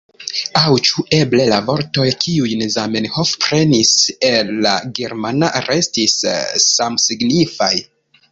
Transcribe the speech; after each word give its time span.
Aŭ 0.59 0.69
ĉu 0.85 1.03
eble 1.17 1.43
la 1.49 1.57
vortoj 1.65 2.05
kiujn 2.23 2.63
Zamenhof 2.77 3.33
prenis 3.43 3.91
el 4.31 4.49
la 4.67 4.73
germana 5.01 5.51
restis 5.69 6.15
samsignifaj? 6.67 7.73